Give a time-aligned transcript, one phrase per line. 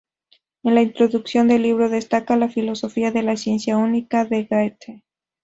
[0.63, 5.03] En la introducción del libro destaca la filosofía de la ciencia única de Goethe.